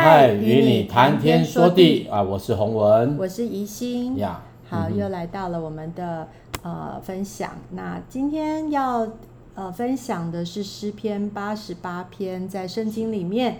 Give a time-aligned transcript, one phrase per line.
[0.00, 2.22] 嗨，与你谈天说地啊！
[2.22, 4.40] 我是洪文，我是怡心呀。
[4.68, 6.28] 好，嗯、又来到了我们的
[6.62, 7.50] 呃分享。
[7.72, 9.08] 那今天要
[9.56, 13.56] 呃分享的是诗篇八十八篇，在圣经里面，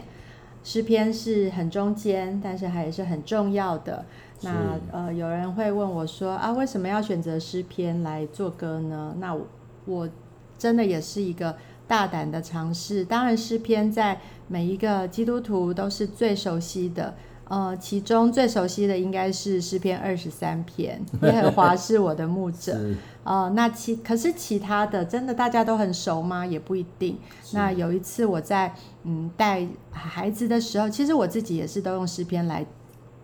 [0.63, 4.05] 诗篇是很中间，但是还是很重要的。
[4.43, 9.13] 那呃，有人会问我说啊，为什么要选择诗篇来做歌呢？
[9.19, 9.45] 那我，
[9.87, 10.09] 我
[10.57, 11.57] 真的也是一个。
[11.89, 17.15] 大胆的尝试，当然诗篇在每一个基督徒都是最熟悉的。
[17.49, 22.79] 呃，其中最熟悉的应该是诗篇二十三篇， 耶和华是我的牧者。
[23.25, 26.45] 呃，那其可是其他的，真的大家都很熟吗？
[26.45, 27.19] 也不一定。
[27.53, 32.67] 那有一次我在嗯带孩子的时候，其实我自己也是都用诗篇来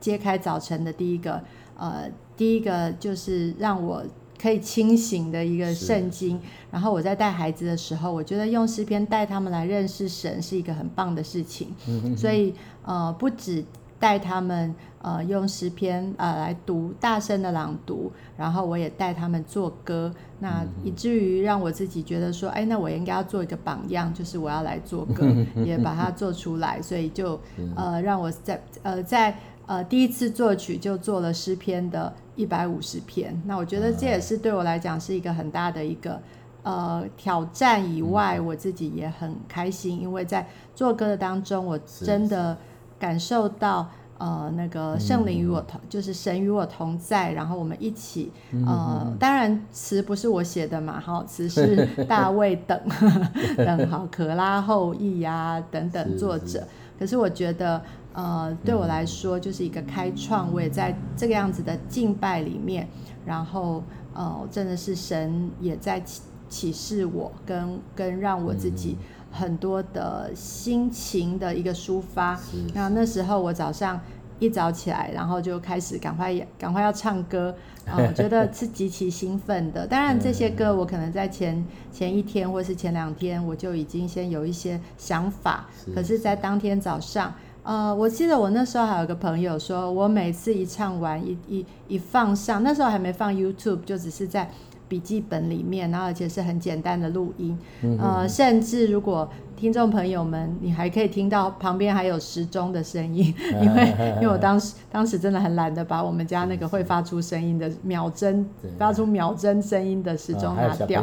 [0.00, 1.42] 揭开早晨的第一个
[1.76, 4.02] 呃第一个就是让我。
[4.40, 11.68] 可以清醒的一个圣经，然后我在带孩子的时候，我觉得用诗篇带他们来认识神是一个很棒的事情。
[11.88, 12.16] 嗯、哼哼。
[12.16, 13.64] 所以呃，不止
[13.98, 25.24] 带他们呃用诗篇呃来读大声的朗读，然后我也带他们做歌，那以至于让我自己觉得说，哎，那我应该要做一个榜样，就是我要来做歌，
[25.64, 26.82] 也把它做出来。
[26.82, 27.40] 所以就
[27.74, 29.34] 呃让我在呃在
[29.66, 32.12] 呃第一次作曲就做了诗篇的。
[32.36, 36.20] 一百五十篇，那我觉得这也是对我来讲是一个很大的一个
[36.64, 37.94] 呃挑战。
[37.94, 42.58] 以外，我自己也很开心，因为在做歌的当中，我真的
[42.98, 48.32] 感受到呃那个圣灵与我同，就是神与我同在，然后我们一起
[48.66, 52.76] 呃，当然词不是我写的嘛，哈，词是 大卫等
[53.56, 56.66] 等好可拉后裔呀等等作者，
[56.98, 57.80] 可是我觉得。
[58.14, 62.88] 呃，对我来说就是一个开创，我也在这个样子的敬拜里面，
[63.26, 63.82] 然后
[64.14, 68.96] 呃，真的是神也在启启示我，跟跟让我自己
[69.32, 72.38] 很多的心情的一个抒发。
[72.72, 74.00] 那那时候我早上
[74.38, 77.52] 一早起来，然后就开始赶快赶快要唱歌，
[77.84, 79.84] 啊、 呃，我觉得是极其兴奋的。
[79.88, 87.34] 当然这些歌我可能在前前一天或是前两天我就已经先有一些想法，可是在当天早上。
[87.64, 94.50] 呃，我记得我那时候还有个朋友说，我每次一唱完一一一放上，那时候还没放 YouTube，就只是在
[94.86, 97.58] 笔记本里面，然后而且是很简单的录音。
[97.80, 99.26] 嗯、呃，甚至如果
[99.56, 108.46] 听众朋友们，你还可以听到旁边还有时钟的声音， 因为 因为我当时当时真的很懒得把我们家那个会发出声音的秒针
[108.78, 111.02] 发出秒针声音的时钟拿掉。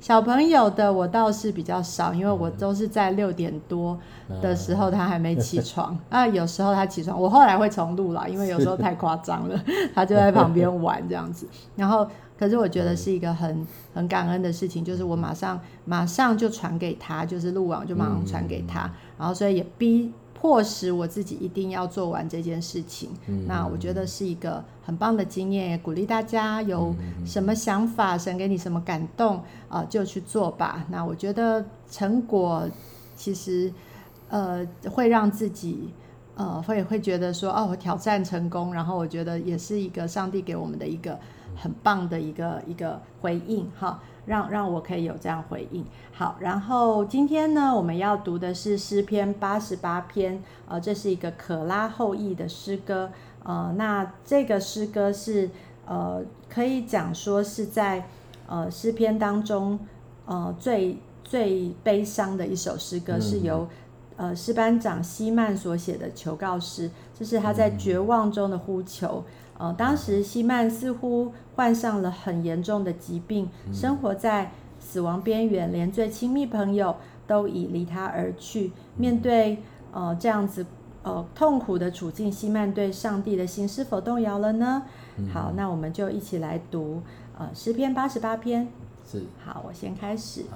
[0.00, 3.98] 小朋友的我倒是比较少，因为我都是在六点多
[4.40, 6.26] 的时候他还没起床 啊。
[6.26, 9.62] 有时候他起床，我后来会重录啦，因为有时候太夸张了，
[9.94, 11.46] 他就在旁边玩这样子。
[11.76, 20.12] 然后，可是我觉得是一个很很感恩的事情，就是我马上马上就传给他，就是录完就马上传给他，然后所以也逼。
[20.40, 26.94] 迫使我自己一定要做完这件事情，嗯、那我觉得是一个很棒的经验，也鼓励大家有
[27.26, 29.36] 什么想法，神给你什么感动
[29.68, 30.86] 啊、呃，就去做吧。
[30.88, 32.66] 那我觉得成果
[33.14, 33.70] 其实
[34.30, 35.90] 呃会让自己
[36.36, 41.18] 呃会会觉得说哦，我挑战成功，然后我觉得也是一个上帝给我们的一个
[41.54, 44.00] 很棒的一个一个回应哈。
[44.30, 45.84] 让让我可以有这样回应。
[46.12, 53.10] 好，然后今天呢，我们要读的是诗篇八十八篇，呃，这是一个可拉后裔的诗歌，
[53.42, 55.50] 呃，那这个诗歌是
[55.84, 58.06] 呃，可以讲说是在
[58.46, 59.76] 呃诗篇当中，
[60.26, 63.66] 呃，最最悲伤的一首诗歌，是由
[64.16, 69.24] 呃诗班长希曼所写的求告诗，这是他在绝望中的呼求。
[69.60, 78.72] 呃，当时希曼似乎患上了很严重的疾病，生活在死亡边缘，连最亲密朋友都已离他而去。
[78.96, 79.58] 面对
[79.92, 80.64] 呃这样子
[81.02, 84.84] 呃痛苦的处境，希曼对上帝的心是否动摇了呢？
[85.30, 87.02] 好，那我们就一起来读
[87.36, 88.66] 呃诗篇八十八篇。
[89.06, 90.46] 是，好，我先开始。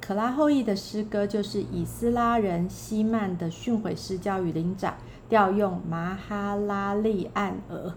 [0.00, 4.94] 可拉后裔的诗歌就是以斯拉人希曼的训诲诗教与灵长，
[5.28, 7.94] 调用马哈拉利暗俄。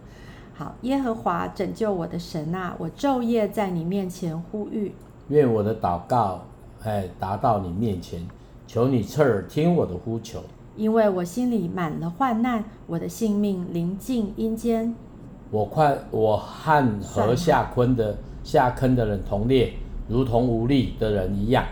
[0.56, 4.94] 好，耶和华拯救我的神啊，我昼夜在你面前呼吁，
[5.30, 6.42] 愿我的祷告
[6.84, 8.22] 哎达到你面前，
[8.68, 10.44] 求你侧耳听我的呼求，
[10.76, 14.94] 因为我心里满了患难，我的性命临近阴间。
[15.50, 19.74] 我快我和和下坑的下坑的人同列，
[20.08, 21.66] 如同无力的人一样。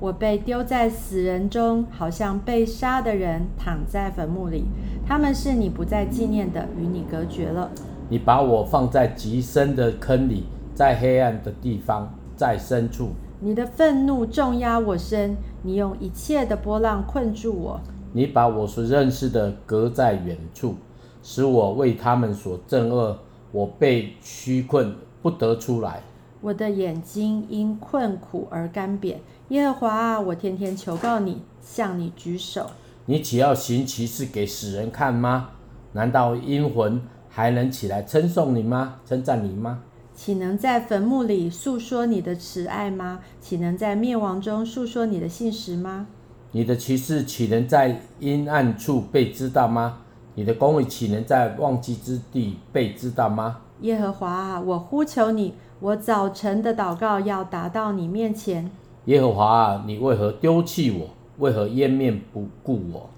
[0.00, 4.64] 我被丢在死人中，好像被杀的人躺在坟墓里。
[5.04, 7.70] 他们是你不再纪念的，与你隔绝了。
[8.10, 10.44] 你把我放在极深的坑里，
[10.74, 13.10] 在黑暗的地方，在深处。
[13.40, 17.80] 你的愤怒重压我身，你用一切的波浪困住我。
[18.12, 20.76] 你把我所认识的隔在远处，
[21.22, 23.18] 使我为他们所憎恶，
[23.52, 26.00] 我被屈困不得出来。
[26.40, 29.16] 我的眼睛因困苦而干瘪。
[29.48, 32.66] 耶和华啊，我天天求告你，向你举手。
[33.04, 35.50] 你岂要行奇事给死人看吗？
[35.92, 37.00] 难道阴魂
[37.38, 38.96] 还能起来称颂你吗？
[39.06, 39.78] 称赞你吗？
[40.12, 43.20] 岂能在坟墓里诉说你的慈爱吗？
[43.40, 46.08] 岂能在灭亡中诉说你的信实吗？
[46.50, 49.98] 你的奇事岂能在阴暗处被知道吗？
[50.34, 53.58] 你的公义岂能在忘记之地被知道吗？
[53.82, 58.68] 耶和华啊，我呼求你，我早晨的祷告要达到你面前。
[59.04, 61.10] 耶和华啊，你为何丢弃我？
[61.38, 63.08] 为何掩面不顾我？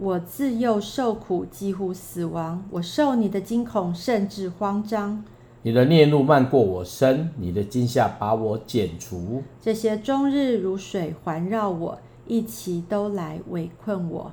[0.00, 2.64] 我自幼受苦，几乎死亡。
[2.70, 5.22] 我受你的惊恐，甚至慌张。
[5.60, 9.42] 你的烈怒漫过我身，你的惊吓把我剪除。
[9.60, 14.32] 这些终日如水环绕我，一齐都来围困我。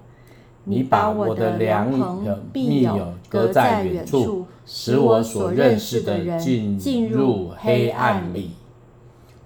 [0.64, 8.52] 你把我的良朋密友隔在远处，使我所认识的人进入黑暗里。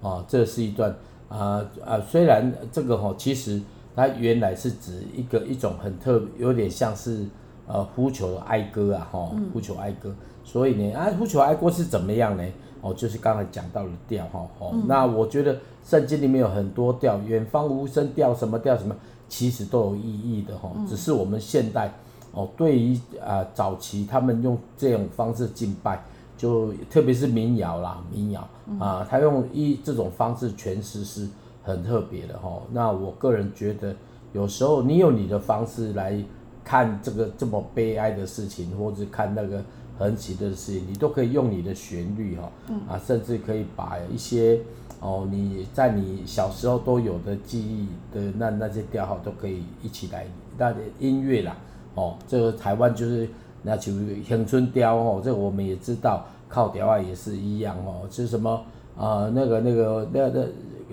[0.00, 0.94] 哦，这是一段
[1.28, 3.60] 啊啊、呃呃，虽然这个哈、哦，其实
[3.94, 7.26] 它原来是指一个一种很特，有点像是
[7.66, 10.08] 呃呼求的哀歌啊，哈、哦，呼求哀歌。
[10.08, 12.44] 嗯所以呢，啊，呼求哀歌是怎么样呢？
[12.80, 18.92] 哦，就是刚才讲到的调哈，哦，嗯、那我觉得圣经里面有很多调，远方无声调，什么调什么，
[19.28, 20.72] 其实都有意义的哈。
[20.74, 21.94] 嗯、只是我们现代
[22.32, 26.02] 哦，对于啊、呃、早期他们用这种方式敬拜，
[26.36, 28.46] 就特别是民谣啦，民谣
[28.80, 31.28] 啊，他用一这种方式诠释是
[31.62, 32.62] 很特别的哈。
[32.72, 33.94] 那我个人觉得，
[34.32, 36.22] 有时候你有你的方式来
[36.64, 39.62] 看这个这么悲哀的事情，或者看那个。
[39.98, 44.58] 很奇的事情，你都可以用你的旋律哈，嗯、啊，甚至可以把一些
[44.98, 50.26] 哦，你在你小时候都有的记忆的那那些调号都可以一起来，
[50.58, 51.56] 那音乐啦，
[51.94, 53.28] 哦，这个台湾就是
[53.62, 53.92] 那就
[54.24, 58.50] 乡村调哦，这个我们也知道，靠调啊也是一样哦，是什么
[58.96, 60.40] 啊、呃，那个那个那那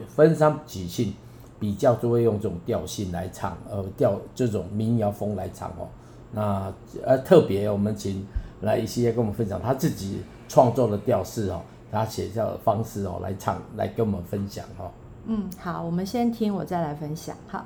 [0.07, 1.13] 分三几性，
[1.60, 5.88] 比较就会用这种调性来唱，呃，调这种民谣风来唱哦，
[6.31, 6.74] 那
[7.06, 8.25] 呃特别我们请。
[8.62, 14.92] 来一些跟我们分享他自己创作的调式哦，他写下的方式哦，来唱来跟我们分享哦。
[15.28, 17.66] 嗯，好，我们先听，我再来分享，好。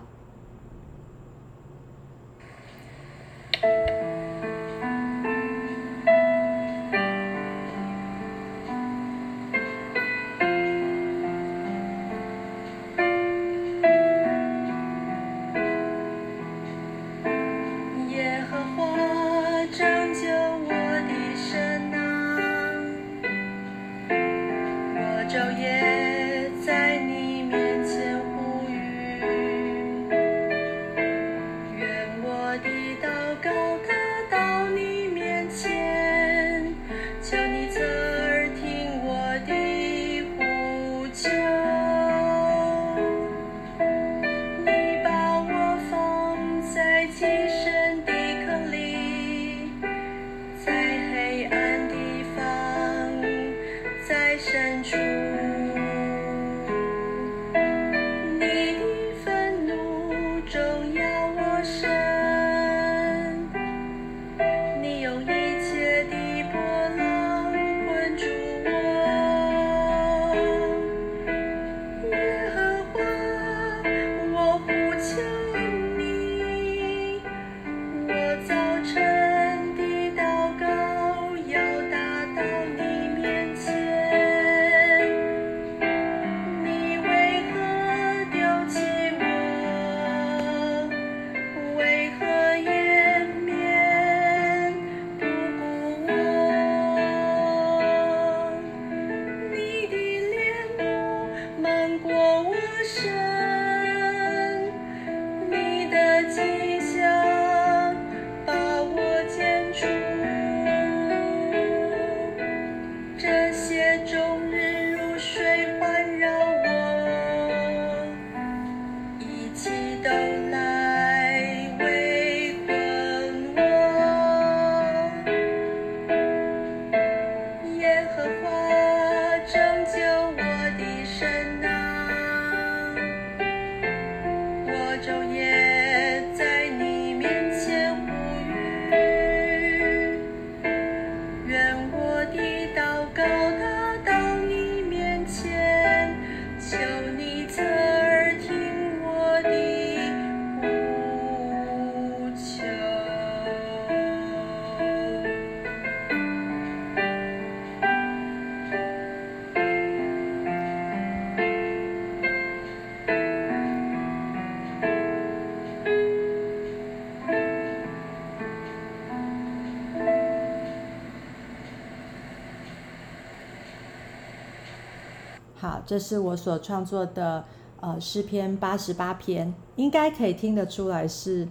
[175.86, 177.44] 这是我所创作的
[177.80, 181.48] 呃诗篇八十八篇，应该可以听得出来是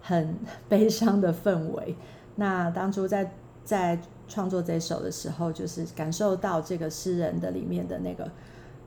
[0.00, 0.36] 很
[0.68, 1.96] 悲伤的氛围。
[2.36, 3.32] 那当初在
[3.64, 8.30] 在创作这首的时候，就是感受到这个诗人的里面的那个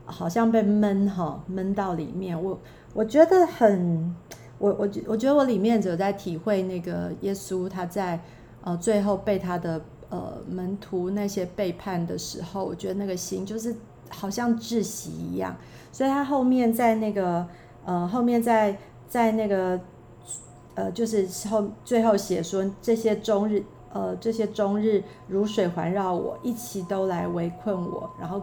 [0.04, 2.42] 好像被闷哈闷到里面。
[2.42, 2.58] 我
[2.92, 4.14] 我觉得很，
[4.58, 8.20] 我我我觉得我里面只有在体会那个耶稣他在
[8.62, 9.80] 呃最后被他的。
[10.10, 13.74] 呃，门徒那些背叛的时候，我觉得那个心就是
[14.18, 15.54] 好像窒息一样，
[15.92, 17.46] 所以他后面在那个
[17.84, 18.76] 呃后面在
[19.08, 19.78] 在那个
[20.74, 28.40] 呃就是后最后写说这些终日呃这些终日如水环绕我，一起都来围困我，然后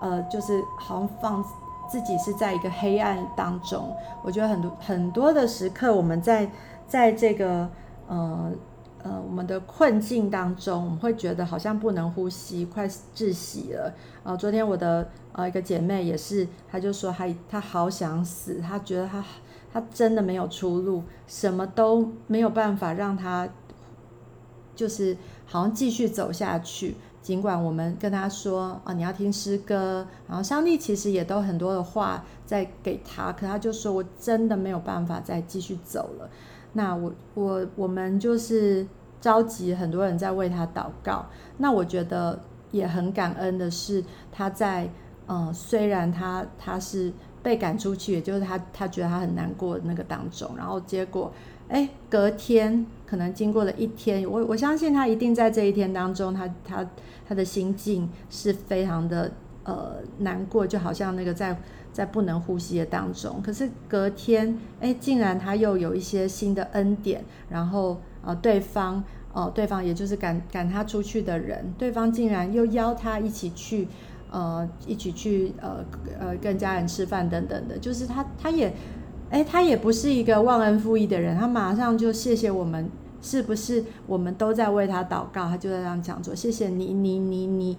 [0.00, 1.44] 呃就是好像放
[1.90, 3.94] 自己是在一个黑暗当中。
[4.22, 6.50] 我觉得很多很多的时刻，我们在
[6.86, 7.68] 在这个
[8.06, 8.52] 呃。
[9.02, 13.94] 呃，我们的困境当中，我们会觉得好像不能呼吸，快窒息了。
[14.24, 19.24] 呃，昨天我的呃一个姐妹也是，她就说她她好想死，她觉得她
[19.72, 23.48] 她真的没有出路，什么都没有办法让她
[24.74, 26.96] 就是好像继续走下去。
[27.20, 36.30] 尽管我们跟她说啊，你要听诗歌，然后上帝其实也都很多的话在给她，可她就说我真的没有办法再继续走了。
[36.72, 38.86] 那我我我们就是
[39.20, 41.26] 召集很多人在为他祷告。
[41.56, 42.38] 那我觉得
[42.70, 44.88] 也很感恩的是，他在
[45.26, 51.32] 嗯，虽然他他是被赶出去，也就是他他觉得他很难过的那个当中，然后结果
[51.68, 56.86] 哎，隔天可能经过了一天，我我相信他一定在这一天当中，他他
[57.26, 59.30] 他的心境是非常的
[59.64, 61.58] 呃难过，就好像那个在。
[61.98, 69.02] 在不能呼吸的当中，可是隔天，哎，竟然他又有一些新的恩典，然后呃，对方，
[69.32, 73.88] 呃，对方也就是赶赶他出去的人，对方竟然又邀他一起去，
[74.30, 75.84] 呃，一起去，呃，
[76.20, 78.72] 呃，跟家人吃饭等等的，就是他他也，
[79.30, 82.88] 哎，他也不是一个忘恩负义的人，他马上就谢谢我们，
[83.20, 83.84] 是不是？
[84.06, 87.76] 我们都在为他祷告，他就在这样讲说，谢谢你，你，你，你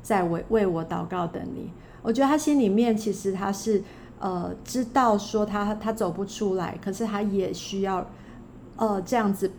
[0.00, 1.72] 在为为我祷告等你。
[2.02, 3.82] 我觉得他心里面其实他是
[4.20, 8.08] 呃知道说他他走不出来，可是他也需要
[8.76, 9.50] 呃这样子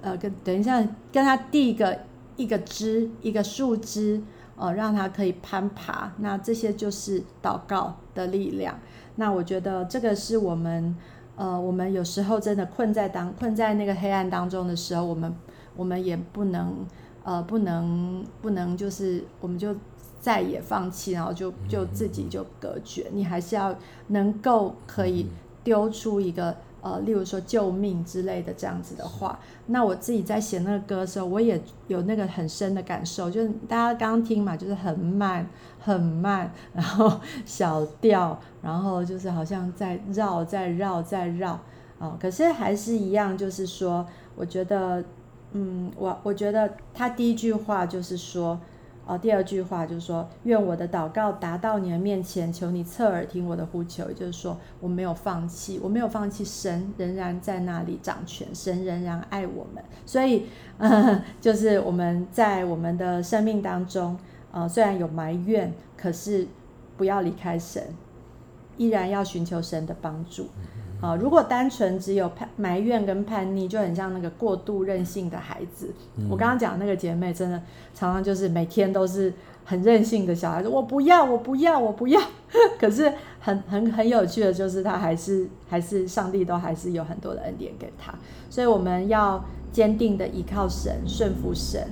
[0.00, 0.80] 呃跟等一下
[1.12, 1.98] 跟他递一个
[2.36, 4.22] 一个枝一个树枝
[4.56, 8.78] 呃让他可以攀爬，那这些就是祷告的力量。
[9.16, 10.94] 那我觉得这个是我们
[11.34, 15.34] 呃我们有时候真的困在当困在那个黑暗当中的时候，我们
[15.76, 16.86] 我们也不能
[17.24, 19.74] 呃不能不能就是我们就。
[20.28, 23.06] 再也放弃，然后就就自己就隔绝。
[23.14, 23.74] 你还是要
[24.08, 25.26] 能够可以
[25.64, 29.38] 丢出一个呃，例如说救命之类的这样子的话。
[29.68, 35.48] 那我自己在写那个歌的时候，我也有那个很深的感受，就是大家刚刚听嘛，就是很慢
[35.80, 41.60] 很慢， 然后小调，然后就是好像在绕在绕在绕啊、
[42.00, 42.18] 哦。
[42.20, 44.06] 可是还是一样，就是说，
[44.36, 45.02] 我觉得，
[45.52, 48.60] 嗯，我我觉得他第一句话就是说。
[49.08, 54.06] 哦，第二句话就是说，愿我的祷告达到你的面前，求你侧耳听我的呼求。
[54.10, 59.82] 也就是说，我没有放弃，我没有放弃，神仍然在那里掌权，神仍然爱我们。
[60.04, 60.44] 所以，
[61.40, 64.14] 就是我们在我们的生命当中，
[64.52, 66.46] 呃，虽然有埋怨，可是
[66.98, 67.82] 不要离开神，
[68.76, 70.48] 依然要寻求神的帮助。
[71.00, 75.94] 啊，如果单纯只有叛埋怨跟叛逆，就很像那个过度任性的孩子。
[76.16, 77.62] 嗯、我刚刚讲那个姐妹，真的
[77.94, 79.32] 常常就是每天都是
[79.64, 82.20] 很任性的小孩子，我不要，我不要，我不要。
[82.80, 88.12] 可是很很很有趣的就是，他还是还是上帝都还是有很多的恩典给他。
[88.50, 91.86] 所以我们要坚定的依靠神，顺服神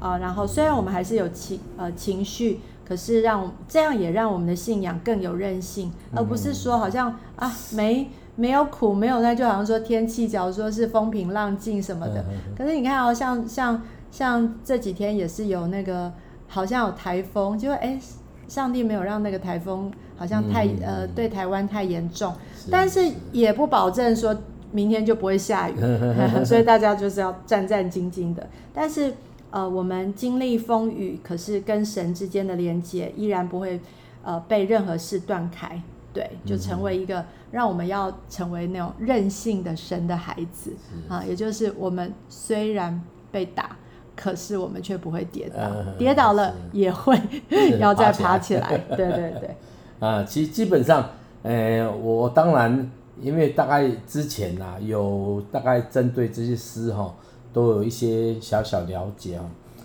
[0.00, 0.18] 啊。
[0.18, 8.10] 然后虽然我们还是有情呃情绪，可是让这样也让我们的信仰更有韧性，而不是说好像啊没。
[8.38, 12.24] 没有苦，没有那就好像说天气，假如说是风平浪静什么的。
[12.56, 16.12] 可是你看哦，像像像这几天也是有那个，
[16.46, 17.98] 好像有台风，就哎，
[18.46, 24.36] 上帝没有让那个台风好像太、嗯、呃对台湾太严重，是但是也不保证说
[24.70, 25.74] 明天就不会下雨，
[26.46, 28.46] 所以大家就是要战战兢兢的。
[28.72, 29.12] 但是
[29.50, 33.80] 呃，我们经历风雨，可是跟神之间的连接依然不会
[34.22, 35.82] 呃被任何事断开。
[36.12, 40.74] 对，就成为一个让我们要成为那种任性的神的孩子
[41.08, 43.00] 啊，也就是我们虽然
[43.30, 43.76] 被打，
[44.14, 47.18] 可是我们却不会跌倒，呃、跌倒了也会
[47.80, 48.76] 要再爬起来。
[48.88, 49.56] 对对对，
[50.00, 51.08] 啊，其实基本上，
[51.42, 52.90] 呃，我当然
[53.20, 57.14] 因为大概之前啊，有大概针对这些诗哈，
[57.52, 59.38] 都有一些小小了解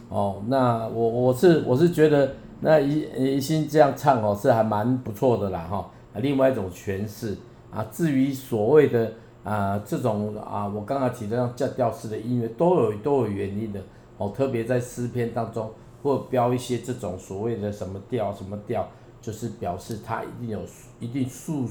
[0.09, 0.41] 哦。
[0.47, 2.31] 那我我是我是觉得。
[2.65, 5.85] 那一一心这样唱哦，是还蛮不错的啦哈。
[6.21, 7.35] 另外一种诠释
[7.73, 9.11] 啊，至于所谓的
[9.43, 13.81] 啊这种啊，我刚刚提到像降调式的音乐，都有都有原因的
[14.17, 14.31] 哦。
[14.35, 18.87] 特别在诗篇当中，或标一些这种所谓的什么调什么调，
[19.21, 20.59] 就是表示它一定有
[20.99, 21.67] 一定数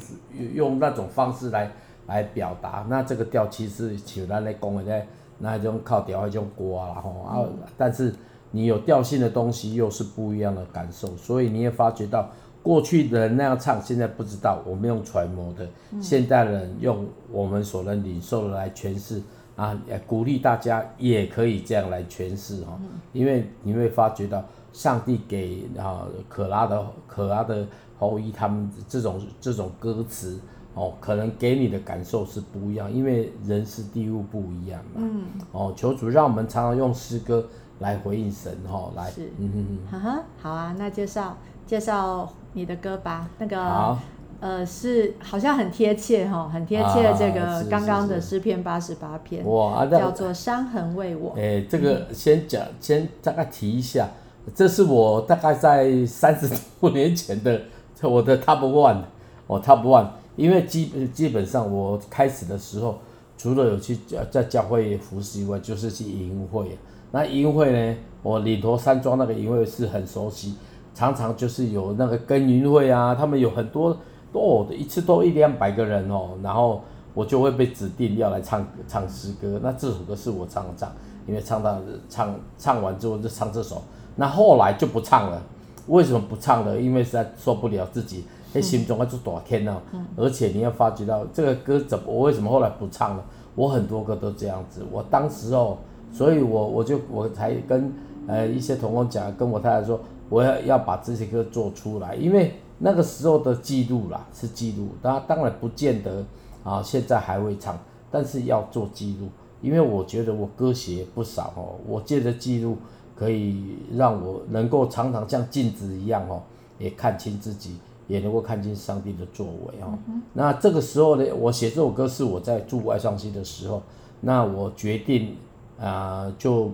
[0.54, 1.70] 用那种方式来
[2.06, 2.84] 来表达。
[2.88, 5.06] 那这个调其实像咱咧讲的咧，
[5.38, 8.14] 那种靠调那种歌啦吼啊，但是。
[8.54, 12.28] 你有调性的东西又是不一样的感受，所以你也发觉到
[12.62, 15.68] 过去的人那样唱，现在不知道我们用揣摩的，
[16.00, 19.20] 现代人用我们所能领受的来诠释
[19.56, 22.78] 啊，也鼓励大家也可以这样来诠释哈，
[23.12, 27.66] 因为你会发觉到上帝给啊可拉的可拉的
[27.98, 30.38] 后裔他们这种这种歌词
[30.74, 37.44] 哦，可能给你的感受是不一样，因为人是地物不一样嘛，嗯，哦，求主让我们常常用诗歌。
[37.78, 41.36] 来回应神哈，来，是，嗯嗯嗯，哈哈，好啊，那介绍
[41.72, 43.96] 介绍你的歌吧，那个，
[44.40, 54.06] 呃，是好像很贴切哈，很贴切这个刚刚的诗篇八十八篇，哇，叫做伤痕为我，哎，这个先讲，先大概提一下，
[54.54, 56.46] 这是我大概在三十
[56.78, 57.58] 多年前的
[58.02, 58.98] 我的 top one，
[59.46, 62.98] 哦，top one，因为基基本上我开始的时候，
[63.38, 63.96] 除了有去
[64.30, 66.76] 在教会服侍以外，就是去营会。
[67.12, 67.96] 那营会呢？
[68.22, 70.54] 我岭头山庄那个营会是很熟悉，
[70.94, 73.96] 常常就是有那个耕耘会啊，他们有很多
[74.32, 76.82] 哦，一次都一两百个人哦，然后
[77.14, 79.60] 我就会被指定要来唱唱诗歌。
[79.62, 80.92] 那这首歌是我常常唱，
[81.26, 83.82] 因为唱到唱唱完之后就唱这首。
[84.16, 85.42] 那后来就不唱了，
[85.86, 86.78] 为什么不唱了？
[86.80, 89.80] 因为实在受不了自己，哎，心中啊就多天呐。
[90.16, 93.24] 而且你要发觉到这个歌怎么，我为什么后来不唱了？
[93.54, 95.78] 我很多歌都这样子，我当时哦。
[96.14, 97.90] 所以我我就我才跟
[98.26, 99.98] 呃一些同工讲，跟我太太说，
[100.32, 106.24] 我要要把这些歌做出来，因为那个时候的记录啦是记录，当当然不见得
[106.64, 107.78] 啊现在还会唱，
[108.10, 109.28] 但是要做记录，
[109.60, 112.78] 因为我觉得我歌写不少哦，我借着记录
[113.14, 116.42] 可以让我能够常常像镜子一样哦，
[116.78, 117.76] 也看清自己，
[118.08, 119.98] 也能够看清上帝的作为哦。
[120.08, 123.82] 嗯、那这个时候呢，我写这首歌是我在住外双溪的时候，
[124.22, 125.36] 那我决定。
[125.80, 126.70] 啊、呃，就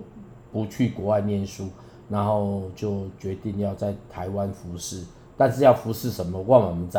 [0.51, 1.67] 不去国外念书，
[2.09, 5.03] 然后就决定要在台湾服侍，
[5.37, 6.97] 但是要服侍什么，万万不知。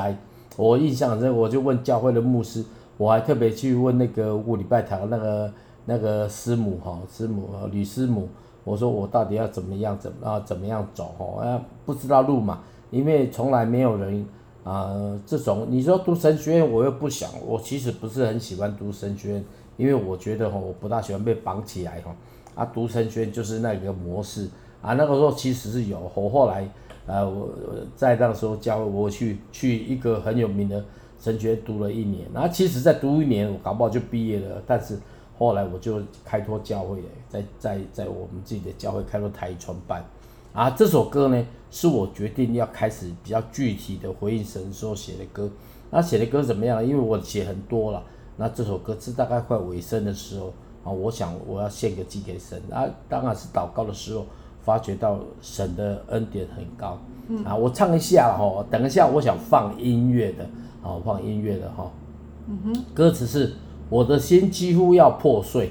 [0.56, 2.64] 我印象中，我就问教会的牧师，
[2.96, 5.52] 我还特别去问那个五礼拜堂那个
[5.86, 8.28] 那个师母哈，师母吕师母，
[8.64, 11.42] 我说我到底要怎么样，怎么啊怎么样走哈？
[11.42, 14.24] 啊，不知道路嘛，因为从来没有人
[14.64, 15.66] 啊、呃、这种。
[15.70, 19.44] 你说读神学院，我又不想，我其实不是很喜欢读神学院。
[19.76, 22.14] 因为我觉得哈，我不大喜欢被绑起来哈。
[22.54, 24.46] 啊，读神学院就是那个模式
[24.82, 24.94] 啊。
[24.94, 26.68] 那个时候其实是有，我后来
[27.06, 27.48] 呃，我
[27.96, 30.84] 在那个时候教我去去一个很有名的
[31.18, 32.28] 神学院读了一年。
[32.32, 34.62] 然后其实再读一年，我搞不好就毕业了。
[34.66, 34.98] 但是
[35.38, 40.04] 后来我就开拓教会，在在在我们自己的教会开拓台语传班。
[40.52, 45.48] 啊，这首歌呢，是我决定要开始比较具体的回应神所写的歌。
[45.90, 46.84] 那写的歌怎么样？
[46.84, 48.02] 因为我写很多了。
[48.36, 54.26] 那这首歌是大概快尾声的时候啊，我想我要献个祭给神啊，当然是祷告的时候，
[54.62, 56.98] 发觉到神的恩典很高，
[57.44, 60.48] 啊，我唱一下哈，等一下我想放音乐的，
[60.82, 61.90] 好放音乐的哈，
[62.48, 63.54] 嗯哼，歌词是
[63.88, 65.70] 我的心几乎要破碎，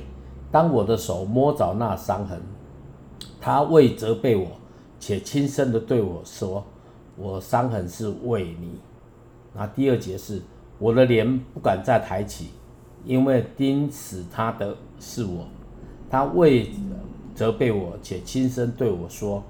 [0.51, 2.41] 当我的手摸着那伤痕，
[3.39, 4.47] 他未责备我，
[4.99, 6.63] 且轻声的对我说，
[7.17, 8.79] 我伤痕是为你，
[9.53, 10.41] 那第二节是
[10.77, 12.49] 我的脸不敢再抬起。
[13.05, 15.47] 因为钉死他的是我，
[16.09, 16.69] 他未
[17.39, 19.41] 责备我，且轻声对我说：“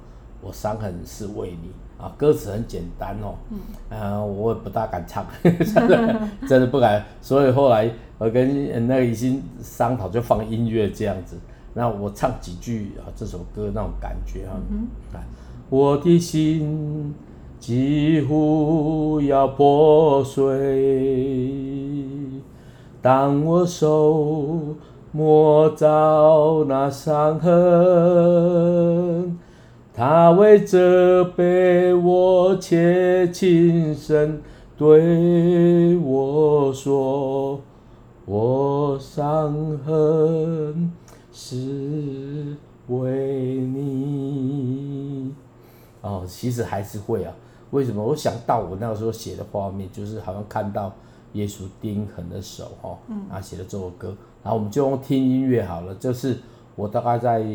[0.46, 3.60] 我伤痕是为你。”啊，歌词很简单哦，嗯、
[4.00, 7.04] 呃，我也不大敢唱， 真的 真的不敢。
[7.20, 11.36] 所以后来我跟那个已经商讨，就放音乐这样子。
[11.74, 14.62] 那我唱几句啊，这首歌那种感觉啊，
[15.68, 17.12] 我的心
[17.60, 20.46] 几乎要破碎。
[23.02, 24.76] 当我手
[25.12, 29.38] 摸着那伤痕，
[29.92, 34.40] 他未责备我，且轻声
[34.78, 37.60] 对我说
[38.26, 39.52] ：“我伤
[39.84, 40.92] 痕
[41.34, 42.56] 是
[42.88, 45.34] 为你。”
[46.02, 47.34] 哦，其实还是会啊。
[47.72, 48.04] 为什么？
[48.04, 50.94] 我想到我那个时候写的画面，就是好像看到。
[51.34, 52.98] 耶稣钉痕的手，哈，
[53.30, 55.94] 啊，写的这首歌，然后我们就用听音乐好了。
[55.96, 56.38] 就是
[56.76, 57.46] 我大概在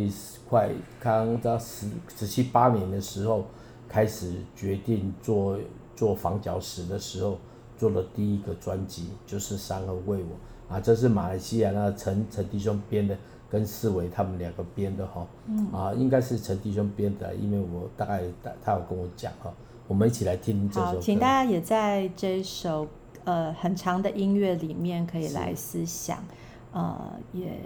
[0.48, 3.44] 快刚到十十七八年的时候，
[3.88, 5.58] 开始决定做
[5.96, 7.38] 做房角石的时候，
[7.76, 13.16] 做了第一个专辑，就是《山河为我》啊，这是马来西亚那陈陈弟兄编的，
[13.50, 19.52] 跟思维他们两个编的哈，嗯、啊，应该是陈弟兄编的，因为我大概他他有跟我讲哈，
[19.86, 20.92] 我们一起来听这首歌。
[20.92, 22.86] 好，请大家也在这首
[23.24, 26.22] 呃很长的音乐里面可以来思想，
[26.72, 26.98] 呃，
[27.32, 27.58] 也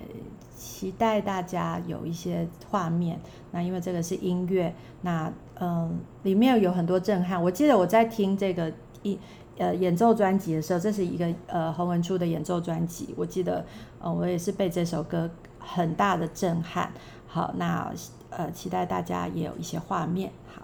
[0.57, 3.21] 期待大家有一些画面。
[3.51, 5.91] 那因为这个是音乐，那嗯、呃，
[6.23, 7.43] 里面有很多震撼。
[7.43, 9.19] 我记得我在听这个一
[9.57, 13.15] 呃演奏专辑的时候，这是一个呃洪文初的演奏专辑。
[13.17, 13.65] 我记得
[14.01, 16.93] 呃我也是被这首歌很大的震撼。
[17.27, 17.93] 好，那
[18.31, 20.31] 呃期待大家也有一些画面。
[20.47, 20.63] 好。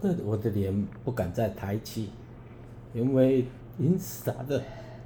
[0.00, 2.10] 的我的脸不敢再抬起，
[2.92, 3.46] 因为
[3.78, 4.62] 因此他的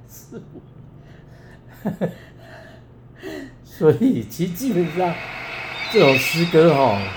[0.07, 2.07] 是我，
[3.63, 5.13] 所以其实基本上
[5.91, 7.07] 这首诗歌哈、哦，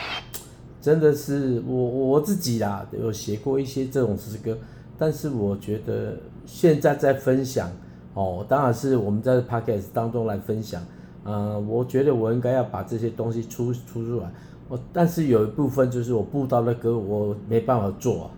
[0.80, 4.58] 真的是我我自己啦，有写过一些这种诗歌，
[4.98, 7.70] 但是我觉得现在在分享
[8.14, 10.82] 哦，当然是我们在 podcast 当中来分享，
[11.24, 14.30] 呃，我觉得我应该要把这些东西出出出来。
[14.68, 18.30] 我但是有一部分就是我布道的歌，我没办法做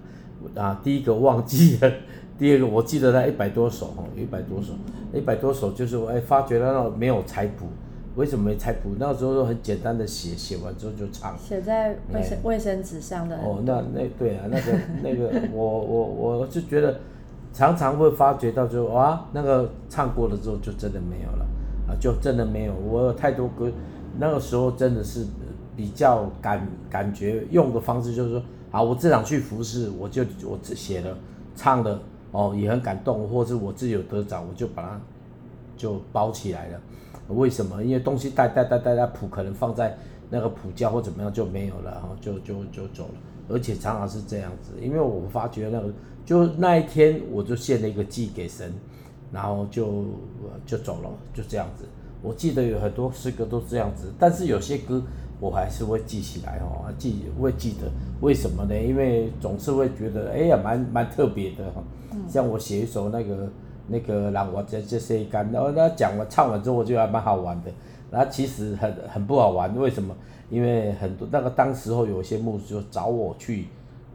[0.56, 0.80] 啊，啊。
[0.82, 1.92] 第一个忘记了，
[2.38, 4.72] 第二个我记得他一百多首哦，一百多首，
[5.12, 7.66] 一百多首就是我哎发觉到那没有彩谱，
[8.16, 8.90] 为什么没彩谱？
[8.98, 11.38] 那时候都很简单的写，写完之后就唱。
[11.38, 13.36] 写在卫生卫生纸上的。
[13.36, 16.06] 哦，那那对啊，那个那个我我
[16.38, 16.98] 我就觉得
[17.52, 21.46] 常常会发觉到就啊那个唱过了之后就真的没有了
[21.88, 22.74] 啊，就真的没有。
[22.74, 23.70] 我有太多歌，
[24.18, 25.26] 那个时候真的是。
[25.76, 31.18] 比较感感觉用的方式就是说，啊，我这场去服侍，我就我只写了
[31.56, 35.00] 唱的哦，也很感动，或者我自己有得奖，我就把它
[35.76, 36.80] 就包起来了。
[37.26, 37.82] 为什么？
[37.82, 39.98] 因为东西带带带带带谱可能放在
[40.30, 43.14] 那个谱架或怎么样就没有了，哈，就就就走了。
[43.48, 45.92] 而且常常是这样子，因为我发觉那个
[46.24, 48.72] 就那一天我就献了一个祭给神，
[49.34, 50.04] 然后就
[50.64, 51.84] 就走了，就这样子。
[52.22, 55.02] 我记得有很多诗歌都这样子，但是有些歌。
[55.40, 58.74] 我还是会记起来哦，记会记得，为什么呢？
[58.80, 61.82] 因为总是会觉得，哎呀，蛮蛮特别的哈。
[62.28, 63.48] 像我写一首那个
[63.88, 67.70] 那个让我这这些干，然后他讲完唱完之后，我觉得还蛮好玩的。
[68.10, 70.14] 然后其实很很不好玩，为什么？
[70.48, 73.66] 因为很多那个当时候有些牧师就找我去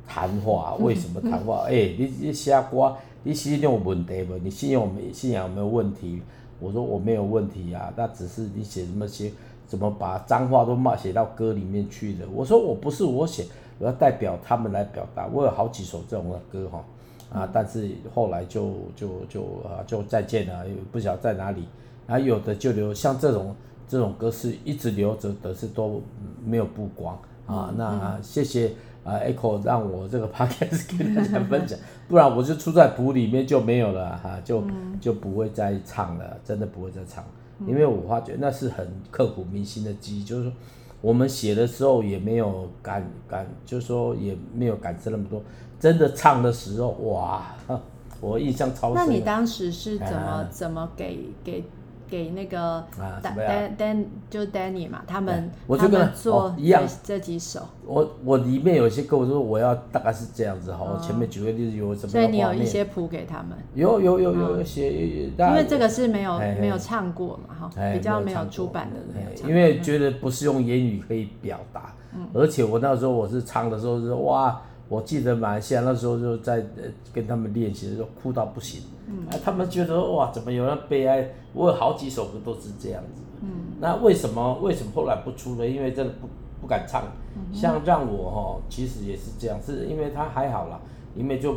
[0.08, 1.66] 谈话，为什么谈话？
[1.68, 4.38] 哎、欸，你你写歌，你信用有问题不？
[4.38, 6.22] 你信仰没信仰有没有问题？
[6.60, 9.32] 我说我没有问题啊，那只是你写什么写。
[9.68, 12.26] 怎么把脏话都骂写到歌里面去的？
[12.34, 13.46] 我说我不是我写，
[13.78, 15.28] 我要代表他们来表达。
[15.32, 16.84] 我有好几首这种的歌哈，
[17.32, 21.66] 啊，但是后来就就就啊就再见了，也不晓得在哪里。
[22.08, 23.56] 然后有的就留，像这种
[23.88, 26.02] 这种歌是一直留着的，是都
[26.44, 27.72] 没有曝光啊。
[27.78, 28.72] 那谢谢
[29.04, 34.64] 啊 Echo 让我这个 Podcast 跟大家分享，不然我就出在谱里面就没有了哈，就
[35.00, 37.24] 就不会再唱了，真的不会再唱。
[37.68, 40.54] 因为我发觉那是很刻骨铭心的记忆，就是说
[41.02, 45.42] 我们写的时候也没有感感，就是说也没有感受那么多。
[45.80, 47.54] 真的唱的时候，哇，
[48.22, 49.06] 我印象超深。
[49.06, 51.64] 那你当时是怎么、啊、怎么给给？
[52.10, 52.84] 给那个
[53.22, 57.62] Dan Dan 就 Danny 嘛，他们我就跟他做一样这几首。
[57.86, 60.80] 我我里面有一些歌，我说我要大概是这样子哈。
[60.84, 62.10] 我前面举个例子有什么？
[62.10, 63.58] 所以你有一些谱给他们？
[63.76, 69.48] 有有有有一些，因为这个是没有没有唱过嘛哈，比较没有出版的。
[69.48, 71.94] 因为觉得不是用言语可以表达，
[72.34, 74.62] 而且我那时候我是唱的时候是哇。
[74.88, 76.66] 我记得马来西亚那时候就在
[77.14, 81.28] 跟他们练习的时候哭到不行，嗯、啊，他们觉得哇，怎么有人悲哀？
[81.54, 83.50] 我有好几首歌都是这样子，嗯，
[83.82, 85.68] 那为什么为什么后来不出呢？
[85.68, 86.30] 因为真的不
[86.62, 87.04] 不敢唱，
[87.36, 90.80] 嗯、像让我哈，其实也是这样，是因为他还好啦，
[91.16, 91.56] 因为就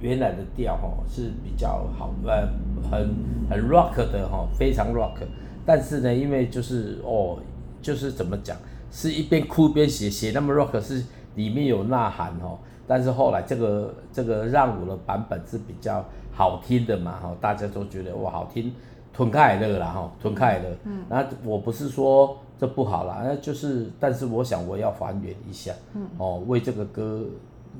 [0.00, 2.48] 原来的调哈是比较好，呃，
[2.88, 3.14] 很
[3.50, 5.16] 很 rock 的哈，非常 rock，
[5.66, 7.38] 但是呢，因为就是哦，
[7.80, 8.56] 就是怎么讲，
[8.92, 12.58] 是一边哭一边写，写那么 rock 是里面有呐喊哦。
[12.84, 18.72] 但是后来这个这个让我的版本是比较好听的嘛，哈，大家都觉得哇好听，
[19.12, 20.68] 吞开乐啦，哈，吞开乐。
[20.84, 21.04] 嗯。
[21.08, 27.24] 那我不是说这不好啦，那就是，但是我想我要还原一下，嗯，哦，为这个歌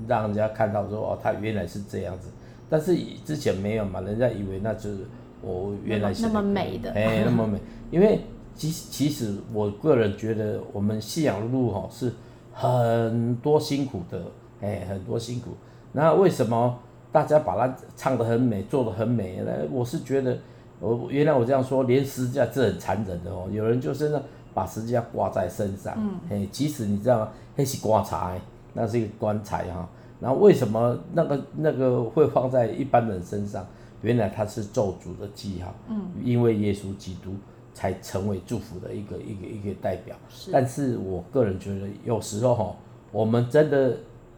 [0.06, 2.28] 让人家看到说哦，他原来是这样子，
[2.68, 5.06] 但是之前没有嘛，人家以为那就是
[5.40, 7.58] 我原来是那么美的，哎，那么美，
[7.90, 8.20] 因为
[8.54, 12.12] 其其实我个人觉得我们信仰路哈是
[12.52, 14.22] 很多辛苦的。
[14.64, 15.50] 哎，很多辛苦。
[15.90, 16.78] 那为什么
[17.12, 19.52] 大家把它唱得很美，做得很美呢？
[19.70, 20.38] 我是觉得，
[20.80, 23.46] 我原来我这样说，连十字架这很残忍的哦。
[23.52, 24.22] 有人就是呢，
[24.54, 25.92] 把十字架挂在身上。
[25.98, 26.18] 嗯。
[26.30, 27.28] 哎，其实你知道吗？
[27.54, 28.40] 那是棺材，
[28.72, 29.86] 那是一个棺材哈。
[30.20, 33.66] 然后为什么那个那个会放在一般人身上？
[34.00, 35.74] 原来它是咒诅的记号。
[35.90, 36.00] 嗯。
[36.24, 37.34] 因为耶稣基督
[37.74, 40.16] 才成为祝福的一个一个一个代表。
[40.30, 40.50] 是。
[40.50, 42.76] 但是我个人觉得，有时候哈，
[43.10, 43.94] 我们真的。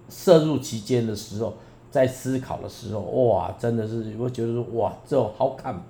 [0.06, 1.54] 摄入其间的时候，
[1.94, 5.80] 在思考的时候，哇，真的是我觉得说，哇，这种好看。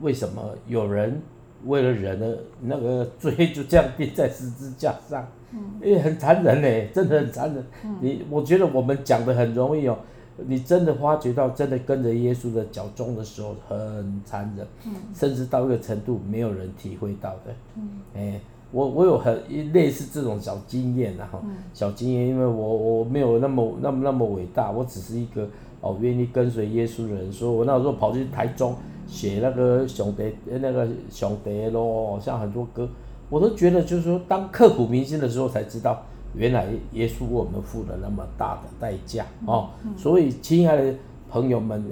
[0.00, 1.20] 为什么有人
[1.64, 5.26] 为了人的那个罪就这样钉在十字架上？
[5.50, 7.64] 嗯，哎，很残忍嘞，真的很残忍。
[7.84, 9.98] 嗯、你我觉得我们讲的很容易哦，
[10.46, 14.64] 你真的发觉到，真的跟着耶稣的脚踪的时候很残忍。
[14.86, 17.52] 嗯，甚至到一个程度，没有人体会到的。
[17.74, 21.40] 嗯，哎，我我有很类似这种小经验然后
[21.72, 25.48] 小经验，因为我我没有那么那么那么伟大，我只是一个
[25.80, 28.74] 哦愿意跟随耶稣的人，所以我那时候跑去台中
[29.06, 30.24] 写那个兄弟
[30.60, 32.86] 那个兄弟咯，像很多歌，
[33.30, 36.02] 我都觉得就是说，当刻骨铭心的时候，才知道
[36.34, 39.70] 原来耶稣为我们付了那么大的代价哦。
[39.96, 40.94] 所以亲爱的
[41.30, 41.82] 朋友们，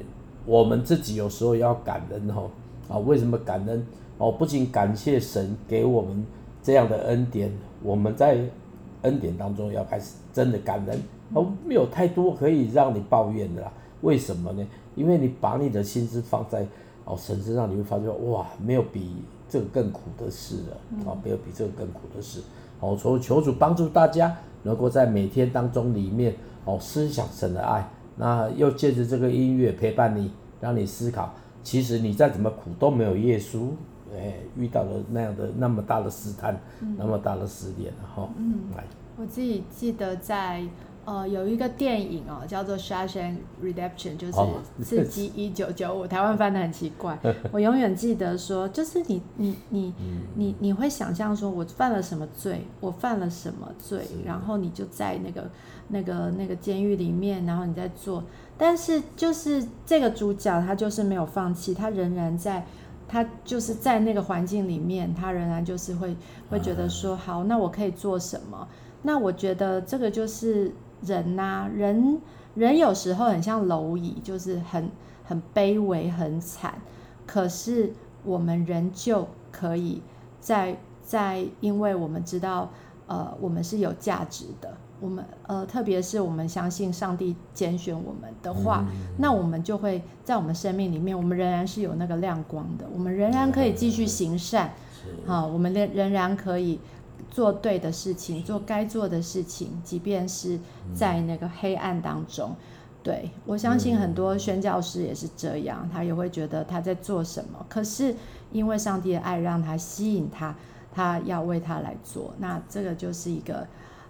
[0.44, 2.50] 我们自己有时候要感恩哦
[2.86, 3.86] 啊，为什么感恩
[4.18, 4.30] 哦？
[4.32, 6.26] 不仅感谢神给我们。
[6.66, 7.48] 这样的恩典，
[7.81, 8.40] 我们在
[9.02, 11.00] 恩典当中要开始真的感恩，
[11.33, 13.72] 哦，没有太多可以让你抱怨的啦。
[14.00, 14.66] 为什么呢？
[14.96, 16.66] 因为你把你的心思放在
[17.05, 19.14] 哦神身上，你会发觉哇，没有比
[19.48, 22.40] 这个更苦的事了啊，没有比这个更苦的事。
[22.81, 33.68] 哦，所以求主帮助大家能够在每天当中里面哦思想神的爱，那又借着这个音乐陪伴你，让你思考，其实你再怎么苦都没有耶稣。
[34.16, 38.29] 哎，遇到了那样的那么大的试探，嗯、那么大的试炼，哈。
[38.38, 38.85] 嗯，来，
[39.16, 40.64] 我自己记得在
[41.05, 44.33] 呃有一个电影哦，叫做《Shawshank Redemption》，就是
[44.83, 47.18] 《刺激一九九五》， 台湾翻的很奇怪。
[47.52, 55.50] 我永远记得说，就是你你你、嗯、你你会想象说，我犯了什么罪，我犯了什么罪，然后你就在那个
[55.88, 58.24] 那个那个监狱里面，然后你在做，
[58.59, 62.64] 但是就是这个主角他就是没有放弃，他仍然在。
[63.09, 66.16] 他就是在那个环境里面，他仍然就是会
[66.51, 68.66] 会觉得说，好，那我可以做什么？
[69.03, 72.21] 那我觉得这个就是人呐，人
[72.55, 74.90] 人有时候很像蝼蚁，就是很
[75.25, 76.75] 很卑微、很惨，
[77.27, 77.92] 可是
[78.25, 80.03] 我们仍旧可以
[80.40, 82.71] 在在，因为我们知道，
[83.07, 84.77] 呃，我们是有价值的。
[84.98, 94.72] 我们呃，特别是我们相信上帝拣选我们的话，嗯、那我们就会在我们生命里面，我们仍然是有那个亮光的，我们仍然可以继续行善，
[95.26, 96.80] 好、啊，我们仍仍然可以
[97.30, 100.59] 做对的事情，做该做的事情，即便是
[100.94, 102.50] 在那个黑暗当中。
[102.50, 102.56] 嗯、
[103.02, 108.16] 对，我相信很多宣教师也是这样，他也会觉得他在做什么，可是
[108.50, 110.54] 因为上帝的爱让他吸引他，
[110.90, 113.66] 他要为他来做，那这个就是一个。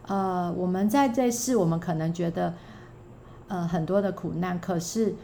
[0.07, 2.55] 呃，我们在这世，我们可能觉得，
[3.49, 5.15] 呃，很多的苦难，可是，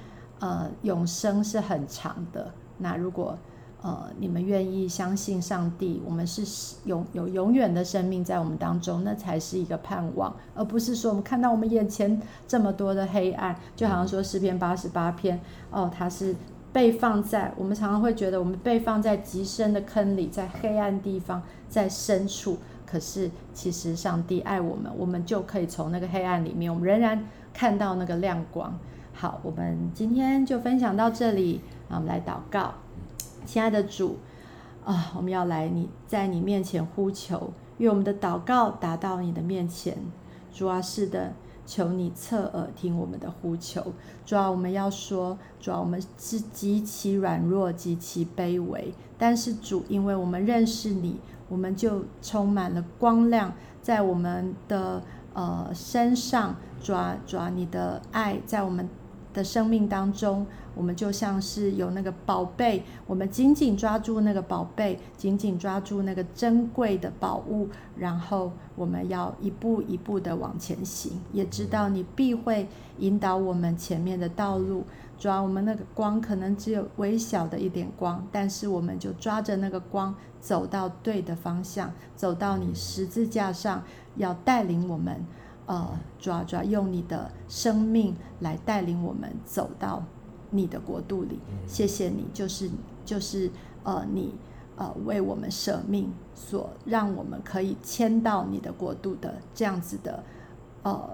[0.41, 2.51] 呃，永生是很长的。
[2.79, 3.39] 那如果，
[3.81, 15.41] 呃，你们愿意相信上帝，我们是永有永远的生命在我们当中，那才是一个盼望，而不是说我们看到我们眼前这么多的黑暗，就好像说诗篇八十八篇，
[15.71, 16.35] 哦，它是
[16.73, 22.59] 被放在，我们常常会觉得我们被放在极深的坑里，在黑暗地方，在深处。
[22.93, 28.79] 可是，其实上帝爱我们，我们就可以从那个黑暗里面，我们仍然看到那个亮光。
[29.15, 32.75] 好，我们今天就分享到这里，那我们来祷告。
[33.47, 34.19] 亲爱的主
[34.85, 39.97] 啊，我们要来你在你面前呼求，愿我们的祷告达到你的面前。
[40.53, 41.33] 主啊，是的，
[41.65, 43.83] 求你侧耳听我们的呼求。
[44.27, 51.19] 主啊，我们要说，主啊，我们是极其软弱，极其卑微，但是主，因为我们认识你。
[51.53, 55.03] 我们就充满了光亮，在我们的
[55.35, 58.89] 呃身上，抓抓你的爱，在我们
[59.35, 72.67] 的生命当中，我们就像是有那个宝贝，我们紧紧抓住那个宝贝，紧紧抓住那个珍贵的宝物，然后我们要一步一步的往前行，也知道你必会
[72.99, 74.85] 引导我们前面的道路。
[75.23, 83.85] 抓我们那个光，可能只有微小的一点光，但是我们就抓着那个光，走到对的方向，走到你十字架上，
[84.17, 85.25] 要带领我们，
[85.67, 90.03] 呃，抓抓用你的生命来带领我们走到
[90.51, 91.39] 你的国度里。
[91.69, 92.69] 谢谢你，就是
[93.05, 93.49] 就是
[93.85, 94.35] 呃，你
[94.75, 100.25] 呃为我们舍命，所让我们可以迁到你的国度的这样子的，
[100.83, 101.11] 呃，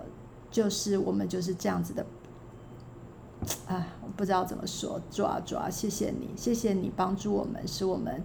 [0.51, 2.07] 就是我们就是这样子的。
[3.67, 8.23] 啊，我不知道怎么说，主啊主啊，谢谢你，谢谢你帮助我们，使我们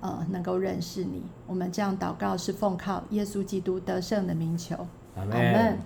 [0.00, 1.22] 呃能够认识你。
[1.46, 4.86] 我们这样祷告是奉靠耶稣基督得胜的名求，
[5.16, 5.78] 阿门。